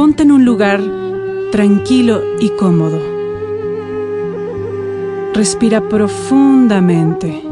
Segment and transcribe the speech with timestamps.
[0.00, 0.80] Ponte en un lugar
[1.52, 2.98] tranquilo y cómodo.
[5.34, 7.42] Respira profundamente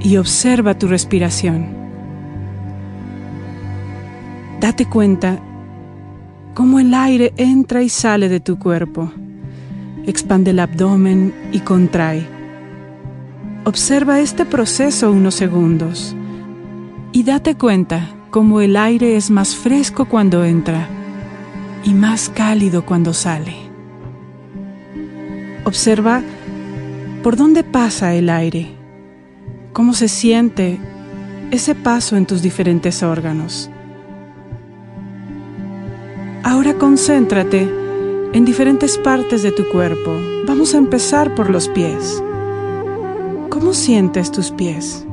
[0.00, 1.68] y observa tu respiración.
[4.60, 5.38] Date cuenta
[6.54, 9.12] cómo el aire entra y sale de tu cuerpo.
[10.06, 12.26] Expande el abdomen y contrae.
[13.62, 16.16] Observa este proceso unos segundos
[17.12, 20.88] y date cuenta cómo el aire es más fresco cuando entra
[21.84, 23.54] y más cálido cuando sale.
[25.64, 26.22] Observa
[27.22, 28.68] por dónde pasa el aire,
[29.72, 30.78] cómo se siente
[31.50, 33.70] ese paso en tus diferentes órganos.
[36.42, 37.68] Ahora concéntrate
[38.32, 40.14] en diferentes partes de tu cuerpo.
[40.46, 42.22] Vamos a empezar por los pies.
[43.48, 45.06] ¿Cómo sientes tus pies?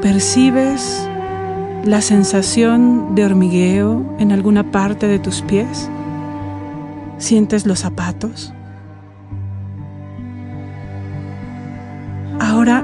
[0.00, 1.08] ¿Percibes
[1.84, 5.90] la sensación de hormigueo en alguna parte de tus pies?
[7.18, 8.54] ¿Sientes los zapatos?
[12.40, 12.82] Ahora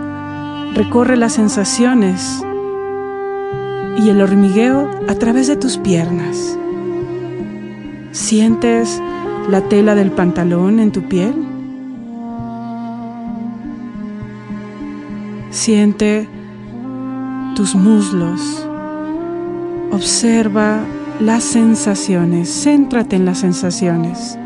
[0.75, 2.43] recorre las sensaciones
[3.99, 6.59] y el hormigueo a través de tus piernas.
[8.13, 9.01] ¿Sientes
[9.49, 11.35] la tela del pantalón en tu piel?
[15.51, 16.29] Siente
[17.57, 18.70] tus muslos.
[19.93, 20.85] Observa
[21.19, 22.49] las sensaciones.
[22.63, 24.39] Céntrate en las sensaciones.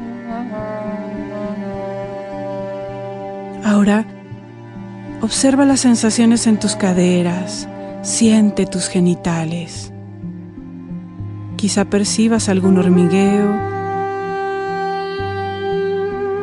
[3.62, 4.06] Ahora,
[5.20, 7.68] observa las sensaciones en tus caderas.
[8.02, 9.92] Siente tus genitales.
[11.56, 13.54] Quizá percibas algún hormigueo.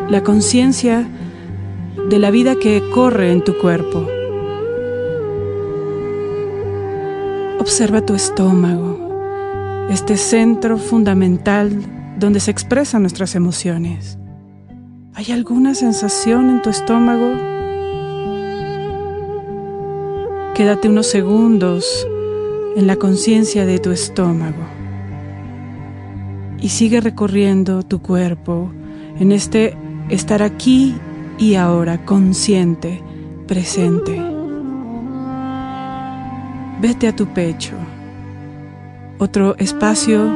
[0.09, 1.07] La conciencia
[2.09, 4.07] de la vida que corre en tu cuerpo.
[7.61, 11.69] Observa tu estómago, este centro fundamental
[12.17, 14.17] donde se expresan nuestras emociones.
[15.13, 17.33] ¿Hay alguna sensación en tu estómago?
[20.55, 22.07] Quédate unos segundos
[22.75, 24.63] en la conciencia de tu estómago
[26.59, 28.71] y sigue recorriendo tu cuerpo
[29.19, 29.77] en este
[30.09, 30.95] estar aquí
[31.37, 33.03] y ahora, consciente,
[33.45, 34.30] presente.
[36.81, 37.75] Vete a tu pecho,
[39.19, 40.31] otro espacio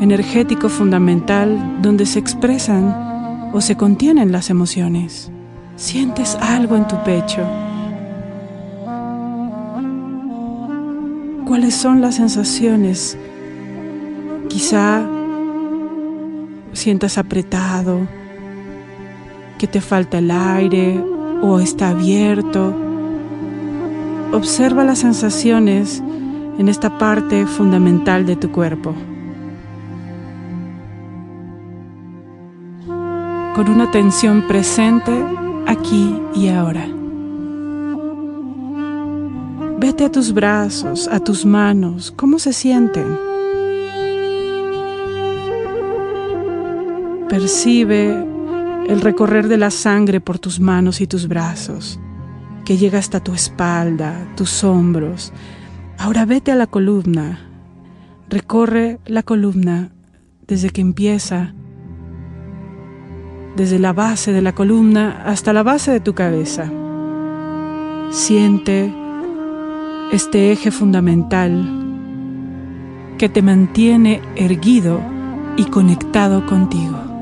[0.00, 5.32] energético fundamental donde se expresan o se contienen las emociones.
[5.74, 7.42] Sientes algo en tu pecho.
[11.44, 13.18] ¿Cuáles son las sensaciones?
[14.48, 15.04] Quizá
[16.72, 18.06] sientas apretado,
[19.58, 21.02] que te falta el aire
[21.42, 22.93] o está abierto.
[24.34, 26.02] Observa las sensaciones
[26.58, 28.92] en esta parte fundamental de tu cuerpo.
[33.54, 35.12] Con una atención presente
[35.68, 36.84] aquí y ahora.
[39.78, 43.16] Vete a tus brazos, a tus manos, ¿cómo se sienten?
[47.28, 48.26] Percibe
[48.88, 52.00] el recorrer de la sangre por tus manos y tus brazos,
[52.64, 55.32] que llega hasta tu espalda, tus hombros.
[55.98, 57.38] Ahora vete a la columna.
[58.28, 59.90] Recorre la columna
[60.46, 61.54] desde que empieza,
[63.56, 66.70] desde la base de la columna hasta la base de tu cabeza.
[68.10, 68.92] Siente
[70.12, 71.82] este eje fundamental
[73.18, 75.00] que te mantiene erguido
[75.56, 77.13] y conectado contigo.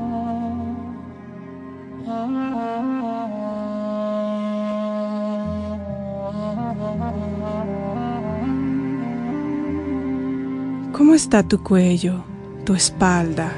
[10.93, 12.23] ¿Cómo está tu cuello,
[12.65, 13.51] tu espalda?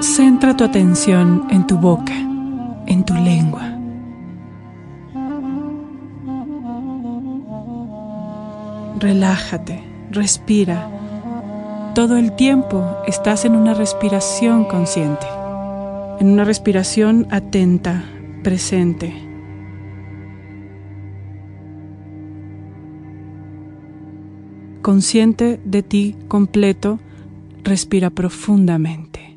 [0.00, 2.14] Centra tu atención en tu boca,
[2.86, 3.76] en tu lengua.
[8.98, 10.88] Relájate, respira.
[11.94, 15.26] Todo el tiempo estás en una respiración consciente,
[16.18, 18.04] en una respiración atenta,
[18.42, 19.25] presente.
[24.86, 27.00] Consciente de ti completo,
[27.64, 29.35] respira profundamente.